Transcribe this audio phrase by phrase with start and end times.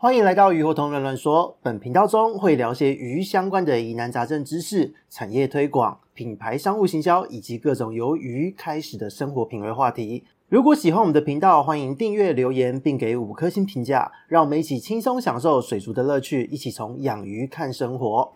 [0.00, 1.56] 欢迎来到鱼活通乱乱说。
[1.60, 10.22] 本频道中会聊些鱼相关的疑难杂症知识、产业推广、品牌商务行销以及各种由鱼开始的生活品味话题。
[10.48, 18.30] 如果喜欢我们的频道，欢迎订阅、留言并给五颗星评价，让我们一起轻松享受水族的乐趣，一起从养鱼看生活。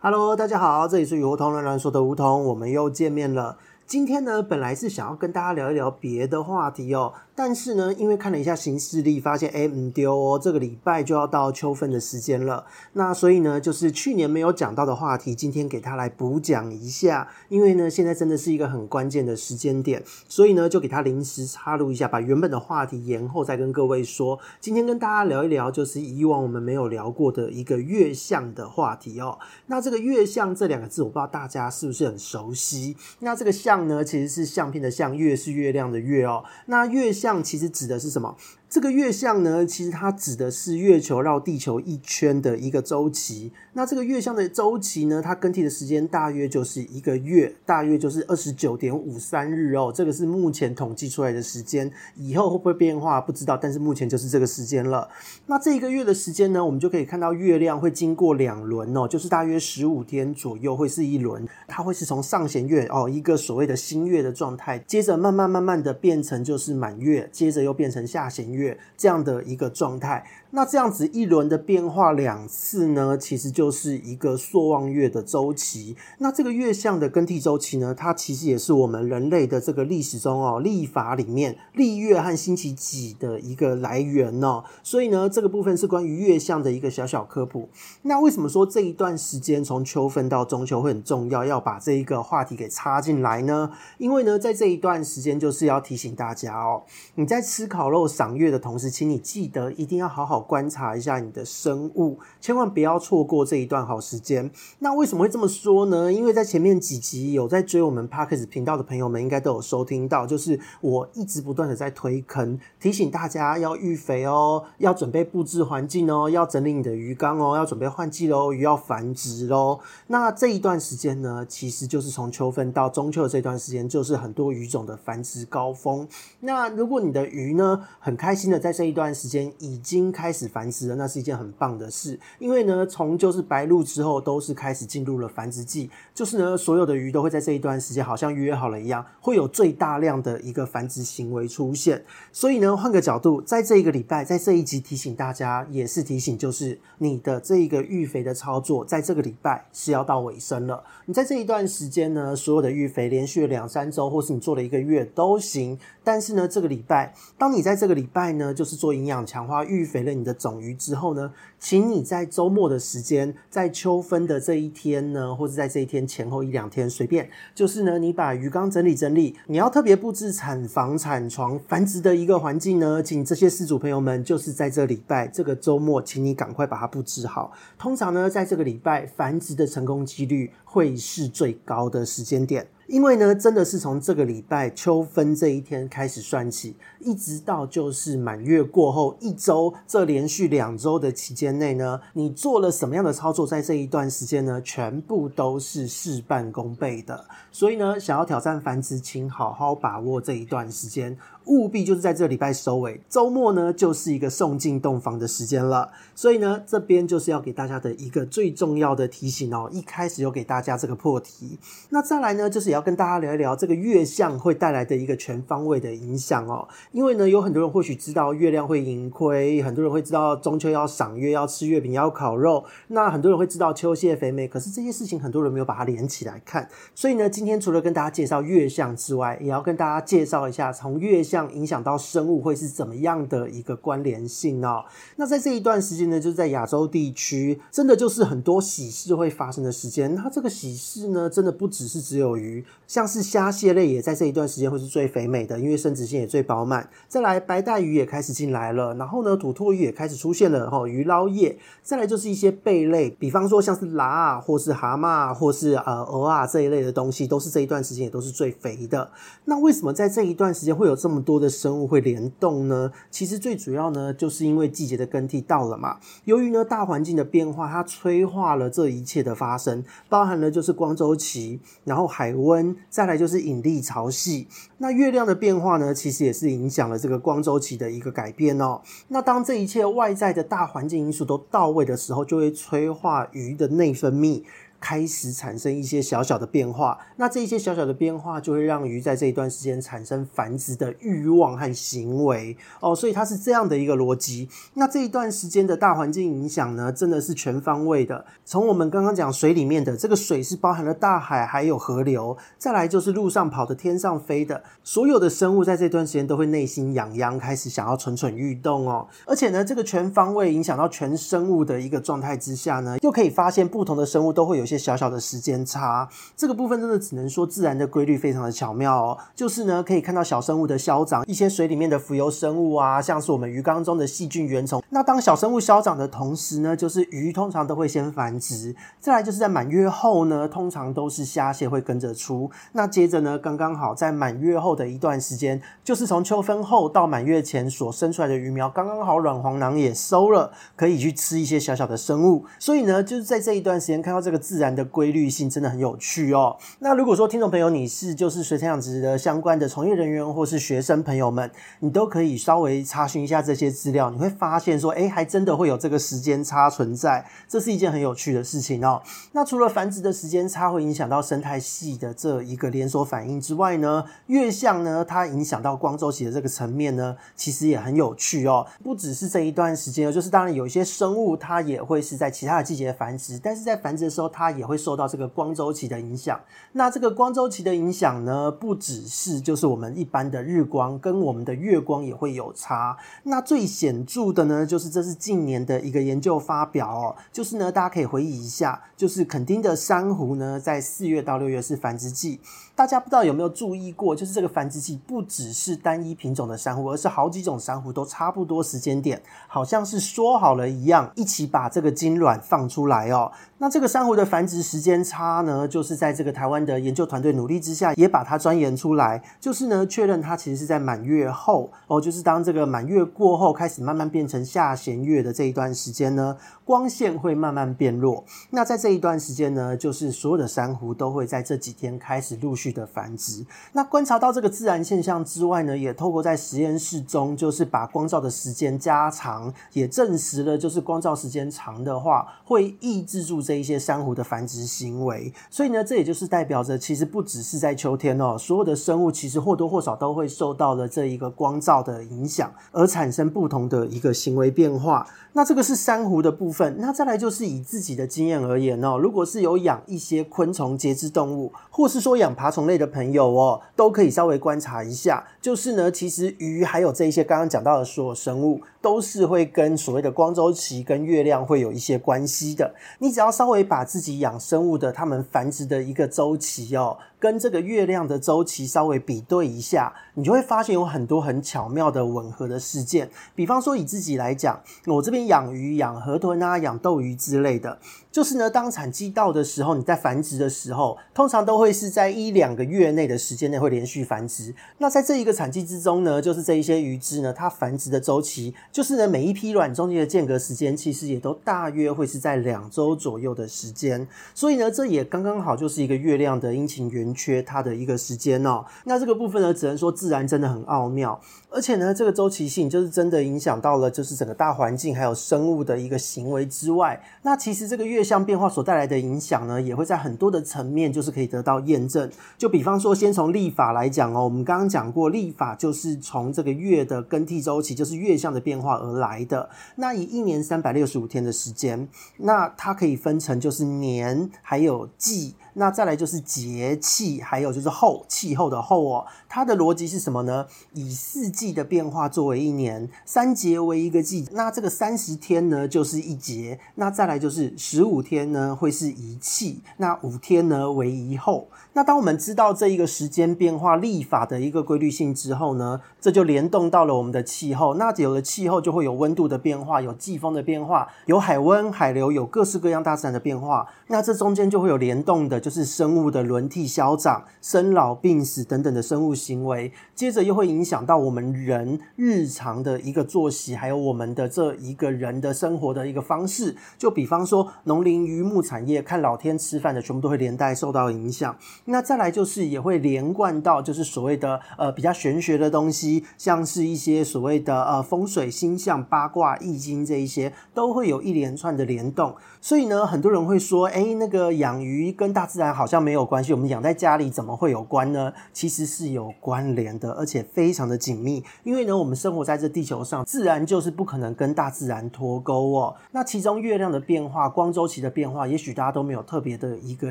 [0.00, 3.56] Hello，大家好，这里是鱼活通乱乱说的梧桐，我们又见面了。
[3.86, 7.14] 今天呢，本来是想要跟大家聊一聊别的话题哦。
[7.38, 12.64] 但是呢，因为看了一下行事历，发现哎，唔丢哦，这个礼拜就要到秋分的时间了。
[12.94, 17.28] 那所以呢，就是去年没有讲到的话题，今天给他来补讲一下。
[17.50, 24.38] 因为呢，现在真的是一个很关键的时间点，所以呢，就给他临时插入一下，把原本的话题延后，再跟各位说。
[24.58, 29.38] 今天跟大家聊一聊，就是以往我们没有聊过的一个月相的话题哦。
[29.66, 32.96] 那这个月相这两个字，我不知道大家是不是很熟悉？
[33.18, 36.42] 那这个相呢，其实是相片的相，月是月亮的月哦。
[36.64, 37.25] 那月相。
[37.26, 38.36] 这样其实指的是什么？
[38.68, 43.52] 这个月相呢，其实它指的是月球绕地球一圈的一个周期。
[43.74, 49.92] 那这个月相的周期呢，它更替的时间大约就是一个月，大约就是二十九点五三日哦。
[49.94, 55.08] 这个是目前统计出来的时间，以后会不会变化不知道，但是目前就是这个时间了。
[55.46, 68.55] 那这一个月的时间呢，我们就可以看到月亮会经过两轮哦，就是大约十五天左右会是一轮，它会是从上弦月哦，一个所谓的新月的状态，接着慢慢慢慢的变成就是满月，接着又变成下弦月。
[68.56, 70.24] 月这样的一个状态。
[70.52, 75.94] 那这样子一轮的变化两次呢，其实就是一个朔望月的周期。
[76.18, 84.64] 那这个月相的更替周期呢，它其实也是我们人类的这个历史中哦，历法里面历月和星期几的一个来源哦。
[84.82, 87.68] 所以呢，这个部分是关于月相的一个小小科普。
[88.02, 93.70] 那为什么说这一段时间从秋分到中秋会很重要，要把这一个话题给插进来呢？
[93.98, 96.84] 因为呢，在这一段时间就是要提醒大家哦，
[97.16, 100.46] 你在吃烤肉赏月的同时，请你记得一定要好好。
[100.46, 104.48] 观察一下你的生物，千万不要错过这一段好时间。
[104.78, 106.12] 那为什么会这么说呢？
[106.12, 119.80] 因为在前面几集有在追我们 Podcast 频道的朋友们，应该都有收听到，就是我一直不断的在推坑，提醒大家要育肥哦，要准备布置环境哦，要整理你的鱼缸哦，要准备换季喽，鱼要繁殖喽。
[120.06, 126.06] 那这一段时间呢，其实就是从秋分到中秋的这段时间，就是很多鱼种的繁殖高峰。
[126.38, 130.26] 那如果你的鱼呢，很开心的在这一段时间已经开。
[130.26, 132.18] 开始繁殖了，那是一件很棒的事。
[132.40, 135.88] 因为呢，从就是白露之后，都是开始进入了繁殖季。
[136.12, 142.04] 就是呢，所有的鱼都会在这一段时间，好像约好了一样，会有最大量的一个繁殖行为出现。
[142.32, 150.82] 所以呢，换个角度，在这一个礼拜，在这一集提醒大家，也是提醒，就是你的这一个育肥的操作，在这个礼拜是要到尾声了。
[151.04, 155.78] 你在这一段时间呢，所有的育肥连续两三周，或是你做了一个月都行。
[156.02, 160.12] 但是呢，这个礼拜，当你在这个礼拜呢，就是做营养强化、育肥了。
[160.12, 177.52] 你的种鱼之后呢，请你在周末的时间，在秋分的这一天呢，或者在这一天前后一两天，随便，就是呢，你把鱼缸整理整理，你要特别布置产房、产床、繁殖的一个环境呢，请这些饲主朋友们，就是在这礼拜这个周末，请你赶快把它布置好。
[177.78, 182.66] 通常呢，在这个礼拜繁殖的成功几率会是最高的时间点。
[182.86, 197.24] 因为呢，真的是从这个礼拜秋分这一天开始算起，一直到就是满月过后一周，这连续两周的期间内呢，你做了什么样的操作，在这一段时间呢，全部都是事半功倍的。
[197.50, 201.18] 所以呢，想要挑战繁殖，请好好把握这一段时间。
[201.46, 205.90] 务必就是在这礼拜收尾，周末呢就是一个送进洞房的时间了。
[206.14, 209.68] 所以呢，这边就是要给大家的一个最重要的提醒哦。
[209.70, 211.58] 一开始有给大家这个破题，
[211.90, 216.66] 那再来呢，就是也要跟大家聊一聊这个月相会带来的一个全方位的影响哦。
[216.90, 224.48] 因为呢，有很多人或许知道月亮会盈亏，很多人会知道中秋要赏月、要吃月饼、要烤肉，那很多人会知道秋蟹肥美。
[224.48, 226.68] 可是这些事情很多人没有把它连起来看。
[226.92, 231.35] 所以呢，今天除了跟大家介绍月相之外，也要跟大家介绍一下从月相。
[231.54, 234.82] 影响到生物会是怎么样的一个关联性呢？
[235.16, 240.14] 那在这一段时间呢，就是在亚洲地区，真的就是很多喜事会发生的时间。
[240.14, 246.88] 那这个喜事呢，真的不只是只有鱼，像是虾蟹类也在这一段时间会是最肥美的，因为生殖腺也最饱满。
[247.08, 251.58] 再来白带鱼也开始进来了，然后呢，土魠鱼也开始出现了哈，鱼捞业。
[251.82, 259.10] 再来就是一些贝类，比方说像是蛤啊，或是蛤蟆，或是呃鹅啊这一类的东西，都是这一段时间也都是最肥的。
[259.44, 262.92] 那为什么在这一段时间会有这么多的生物会联动呢？
[263.10, 265.98] 其实最主要呢，就是因为季节的更替到了嘛。
[266.24, 274.46] 由于呢大环境的变化，它催化了这一切的发生，包含了就是光周期，然后海温，再来就是引力潮汐。
[274.78, 278.80] 那月亮的变化呢，其实也是影响了这个光周期的一个改变哦。
[279.08, 284.44] 那当这一切外在的大环境因素都到位的时候，就会催化鱼的内分泌。
[284.80, 294.48] 开始产生一些小小的变化，那这一些小小的变化就会让鱼在这一段时间产生繁殖的欲望和行为哦，所以它是这样的一个逻辑。
[294.74, 298.24] 那这一段时间的大环境影响呢，真的是全方位的。
[298.44, 309.06] 从我们刚刚讲水里面的这个水是包含了大海还有河流，再来就是路上跑的、天上飞的，所有的生物在这段时间都会内心痒痒，开始想要蠢蠢欲动哦。
[309.26, 319.18] 而且呢，这个全方位影响到全生物的一个状态之下呢，又可以发现不同的生物都会有一小小的时间差，这个部分真的只能说自然的规律非常的巧妙哦。
[319.34, 324.82] 就是呢，可以看到小生物的消长，一些水里面的浮游生物啊，像是我们鱼缸中的细菌原虫。
[324.90, 328.74] 那当小生物消长的同时呢，就是鱼通常都会先繁殖。
[329.00, 332.50] 再来就是在满月后呢，通常都是虾蟹会跟着出。
[332.72, 342.44] 那接着呢，刚刚好在满月后的一段时间，就是从秋分后到满月前所生出来的鱼苗，刚刚好软黄囊也收了，可以去吃一些小小的生物。
[342.58, 344.86] 所以呢，就是在这一段时间看到这个自自然的。
[344.96, 346.56] 规律性真的很有趣哦。
[346.78, 351.50] 那如果说听众朋友你是就是水产养殖的相关的从业人员或是学生朋友们，
[351.80, 359.02] 你都可以稍微查询一下这些资料，你会发现说，哎，还真的会有这个时间差存在，这是一件很有趣的事情哦。
[359.32, 368.66] 那除了繁殖的时间差会影响到生态系的这一个连锁反应之外呢，月相呢，它影响到光周期的这个层面呢，其实也很有趣哦。
[368.82, 374.76] 不只是这一段时间，就是当然有一些生物它也会是在其他的季节繁殖，但是在繁殖的时候它它也会。
[374.86, 376.38] 受到这个光周期的影响，
[376.72, 382.96] 那这个光周期的影响呢，不只是就是我们一般的日光跟我们的月光也会有差。
[383.24, 392.38] 那最显著的呢，就是这是近年的一个研究发表哦，就是呢，大家可以回忆一下，就是垦丁的珊瑚呢，在四月到六月是繁殖季。
[392.76, 403.32] 大家不知道有没有注意过，就是这个繁殖季不只是单一品种的珊瑚，而是好几种珊瑚都差不多时间点，好像是说好了一样，一起把这个精卵放出来哦。
[403.58, 409.22] 那这个珊瑚的繁殖时间差呢，就是在这个台湾的研究团队努力之下，也把它钻研出来。
[409.40, 416.36] 就是呢，确认它其实是在满月后哦，就是当这个满月过后，开始慢慢变成下弦月的这一段时间呢，
[416.66, 418.22] 光线会慢慢变弱。
[418.50, 423.42] 那在这一段时间呢，就是所有的珊瑚都会在这几天开始陆续的繁殖。
[423.72, 433.45] 那观察到这个自然现象之外呢，也透过在实验室中，就是把光照的时间加长，也证实了，就是光照时间长的话，会抑制住。
[433.46, 445.06] 这一些珊瑚的繁殖行为，所以呢，这也就是代表着，其实不只是在秋天哦，所有的生物其实或多或少都会受到了这一个光照的影响，而产生不同的一个行为变化。
[445.34, 462.72] 那这个是珊瑚的部分，那再来就是以自己的经验而言哦，如果是有养一些昆虫节肢动物，或是说养爬虫类的朋友哦，都可以稍微观察一下，就是呢，其实鱼还有这一些刚刚讲到的所有生物，都是会跟所谓的光周期跟月亮会有一些关系的。
[463.00, 466.96] 你只要稍微把自己养生物的它们繁殖的一个周期哦。
[467.26, 473.10] 跟这个月亮的周期稍微比对一下，你就会发现有很多很巧妙的吻合的事件。
[473.34, 477.80] 比方说以自己来讲，我这边养鱼、养河豚啊、养斗鱼之类的，
[478.12, 484.54] 就是呢，当产季到的时候，你在繁殖的时候，通常都会是在一两个月内的时间内会连续繁殖。
[484.78, 494.06] 那在这一个产季之中呢，就是这一些鱼只呢，它繁殖的周期，就是呢，每一批卵中间的间隔时间，其实也都大约会是在两周左右的时间。
[494.32, 497.15] 所以呢，这也刚刚好就是一个月亮的阴晴圆。
[497.16, 501.20] 缺它的一个时间哦，那这个部分呢，只能说自然真的很奥妙，
[501.50, 512.08] 而且呢，这个周期性就是真的影响到了就是整个大环境还有生物的一个行为之外，那其实这个月相变化所带来的影响呢，也会在很多的层面就是可以得到验证。
[512.36, 519.48] 就比方说，先从历法来讲哦，我们刚刚讲过，历法就是从这个月的更替周期，就是月相的变化而来的。
[519.76, 525.34] 那以一年三百六十五天的时间，那它可以分成就是年还有季。
[525.58, 529.06] 那再来就是节气，还有就是候，气候的候哦。
[529.26, 530.46] 它的逻辑是什么呢？
[530.74, 534.28] 以四季的变化作为一年，三节为一个季。
[534.32, 536.60] 那这个三十天呢，就是一节。
[536.74, 539.62] 那再来就是十五天呢，会是一气。
[539.78, 541.48] 那五天呢，为一候。
[541.72, 547.74] 那当我们知道这一个时间变化历法的一个规律性之后呢，这就联动到了我们的气候。
[547.74, 553.66] 那有了气候，就会有温度的变化，有季风的变化，有海温、海流，有各式各样大自然的变化。
[553.88, 555.40] 那这中间就会有联动的。
[555.46, 566.56] 就是生物的轮替消长、生老病死等等的生物行为，接着又会影响到我们人日常的一个作息，还有我们的这一个人的生活的一个方式。
[566.76, 571.36] 就比方说，农林渔牧产业，看老天吃饭的，全部都会连带受到影响。
[571.66, 582.16] 那再来就是也会连贯到，就是所谓的呃比较玄学的东西，像是一些所谓的呃风水、星象、八卦、易经这一些，都会有一连串的联动。
[582.40, 588.10] 所以呢，很多人会说，哎，那个养鱼跟大自自然好像没有关系，我们养在家里怎么会有关呢？
[588.32, 591.22] 其实是有关联的，而且非常的紧密。
[591.44, 595.76] 因为呢，我们生活在这地球上，自然就是不可能跟大自然脱钩哦。
[595.90, 599.90] 那其中月亮的变化、光周期的变化，也许大家都没有特别的一个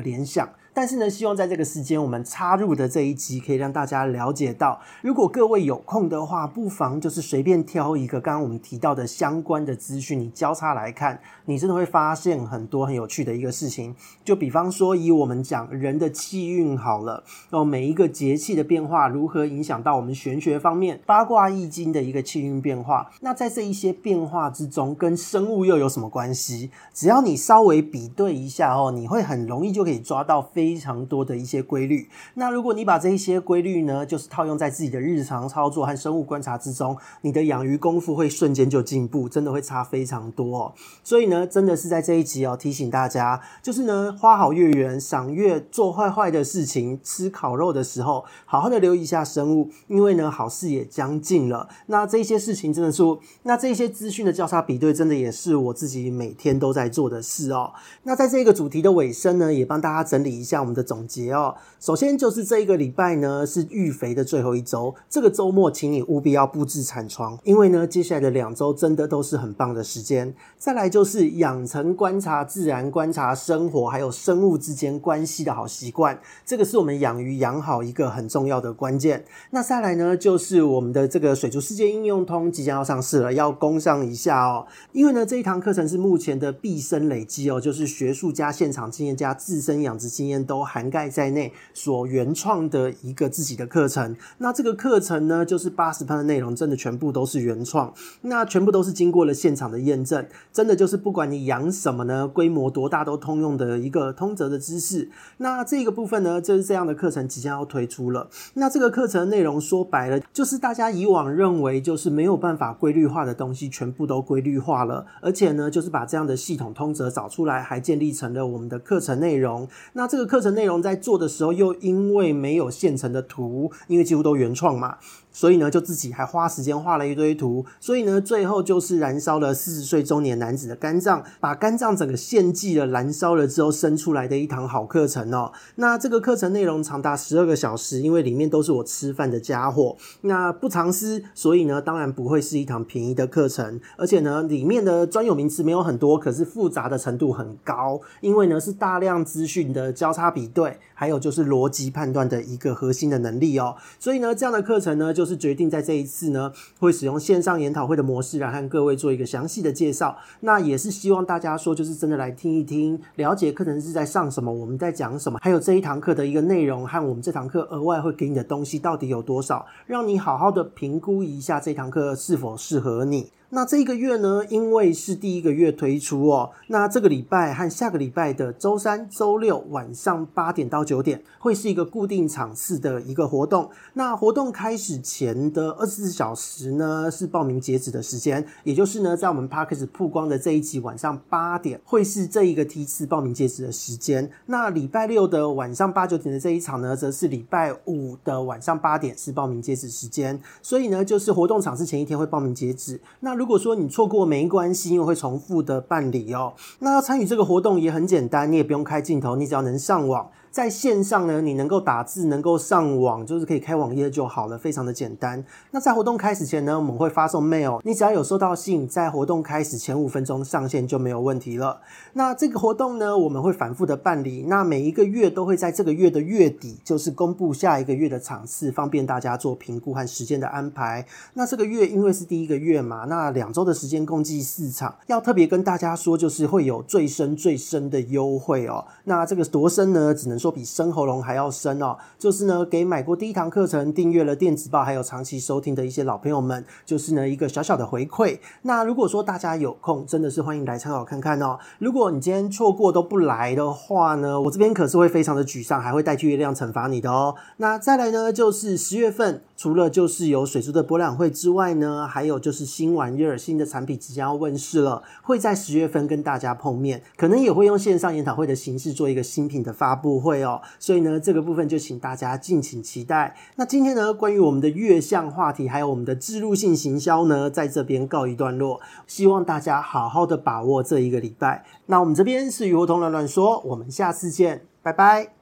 [0.00, 0.48] 联想。
[0.76, 13.96] 但是呢，希望在这个时间我们插入的这一集，可以让大家了解到，如果各位有空的话，不妨就是随便挑一个刚刚我们提到的相关的资讯，你交叉来看，你真的会发现很多很有趣的一个事情。
[14.22, 26.70] 就比方说，以我们讲人的气运好了，哦每一个节气的变化如何影响到我们玄学方面八卦易经的一个气运变化，那在这一些变化之中，跟生物又有什么关系？
[26.92, 30.65] 只要你稍微比对一下哦，你会很容易就可以抓到非。
[30.66, 32.08] 非常多的一些规律。
[32.34, 40.74] 那如果你把这一些规律呢，就是套用在自己的日常操作和生物观察之中，你的养鱼功夫会瞬间就进步，真的会差非常多哦。
[41.04, 51.68] 所以呢，真的是在这一集哦，提醒大家，就是呢，花好月圆，赏月做坏坏的事情，吃烤肉的时候，好好的留意一下生物，因为呢，好事也将近了。
[51.86, 53.04] 那这些事情真的是，
[53.44, 57.72] 那这些资讯的交叉比对，真的也是我自己每天都在做的事哦。
[58.02, 60.55] 那在这个主题的尾声呢，也帮大家整理一下。
[60.60, 70.34] 我们的总结哦，首先就是这一个礼拜呢是育肥的最后一周，这个周末请你务必要布置产床，因为呢接下来的两周真的都是很棒的时间。
[70.58, 79.24] 再来就是养成观察自然、观察生活还有生物之间关系的好习惯，这个是我们养鱼养好一个很重要的关键。
[79.50, 90.66] 那再来呢就是我们的这个水族世界应用通即将要上市了，要攻上一下哦，因为呢这一堂课程是目前的毕生累积哦，就是学术加现场经验加自身养殖经验都。
[90.76, 94.16] 涵盖在内，所原创的一个自己的课程。
[94.38, 97.94] 那这个课程呢，就是八十分的内容，真的全部都是原创。
[98.22, 105.08] 那全部都是经过了现场的验证，真的就是不管你养什么呢，规模多大都通用的一个通则的知识。
[105.38, 108.28] 那这个部分呢，就是这样的课程即将要推出了。
[108.54, 115.06] 那这个课程内容说白了，就是大家以往认为就是没有办法规律化的东西，全部都规律化了。
[115.22, 119.68] 而且呢，就是把这样的系统通则找出来，还建立成了我们的课程内容。
[119.92, 120.54] 那这个课课程。
[120.56, 124.96] 内容在做的时候，又因为没有现成的图，因为几乎都原创嘛。
[125.36, 135.52] 所以呢，就自己还花时间画了一堆图，所以呢，最后就是燃烧了四十岁中年男子的肝脏，把肝脏整个献祭了，燃烧了之后生出来的一堂好课程哦。
[135.74, 153.76] 那这个课程内容长达十二个小时，因为里面都是我吃饭的家伙，那不藏私，所以呢，当然不会是一堂便宜的课程，而且呢，里面的专有名词没有很多，可是复杂的程度很高，因为呢是大量资讯的交叉比对，还有就是逻辑判断的一个核心的能力哦。
[154.00, 155.25] 所以呢，这样的课程呢就。
[155.26, 160.16] 是决定在这一次呢，会使用线上研讨会的模式来和各位做一个详细的介绍。
[160.40, 173.32] 那也是希望大家说，就是真的来听一听，了解课程是在上什么，我们在讲什么，还有这一堂课的一个内容和我们这堂课额外会给你的东西到底有多少，让你好好的评估一下这堂课是否适合你。
[173.50, 183.70] 那这个月呢，因为是第一个月推出哦，那这个礼拜和下个礼拜的周三、周六晚上八点到九点，会是一个固定场次的一个活动。
[183.92, 194.28] 那活动开始前的二十四小时呢，是报名截止的时间，也就是呢，在我们 Podcast 曝光的这一集晚上八点，会是这一个梯次报名截止的时间。
[194.46, 200.40] 那礼拜六的晚上八九点的这一场呢，则是礼拜五的晚上八点是报名截止时间。
[200.60, 203.00] 所以呢，就是活动场次前一天会报名截止。
[203.20, 206.54] 那如果说你错过没关系，因为会重复的办理哦。
[206.80, 210.28] 那要参与这个活动也很简单，你也不用开镜头，你只要能上网。
[210.50, 215.44] 在线上呢，你能够打字，能够上网，就是可以开网页就好了，非常的简单。
[215.72, 221.82] 那在活动开始前呢，我们会发送 mail，你只要有收到信，在活动开始前五分钟上线就没有问题了。
[222.14, 231.04] 那这个活动呢，我们会反复的办理，那每一个月都会在这个月的月底，就是公布下一个月的场次，方便大家做评估和时间的安排。
[231.34, 238.84] 那这个月因为是第一个月嘛，那两周的时间共计四场，要特别跟大家说，就是会有最深最深的优惠哦。
[239.04, 240.14] 那这个多深呢？
[240.14, 241.96] 只能说比深喉咙还要深哦。
[242.18, 248.38] 就是呢，给买过第一堂课程、订阅了电子报，还有长期收听的一些老朋友们，就是呢一个小小的回馈。
[248.62, 251.58] 那如果说大家有空，真的是欢迎来参考看看哦。
[251.78, 257.34] 如果你今天错过都不来的话呢，我这边可是会非常的沮丧，还会带去月亮惩罚你的哦。
[257.58, 270.60] 那再来呢，就是十月份，除了就是有水族的博览会之外呢，还有就是新玩意儿、新的产品即将要问世了，会在十月份跟大家碰面，可能也会用线上研讨会的形式做一个新品的发布会哦。
[270.78, 273.36] 所以呢，这个部分就请大家敬请期待。
[273.56, 278.80] 那今天呢，关于我们的月相话题，还有我们的置入性行销呢，在这边告一段落。
[279.06, 281.64] 希望大家好好的把握这一个礼拜。
[281.86, 285.35] 那我们这边是鱼活通乱乱说，我们下次见，拜拜。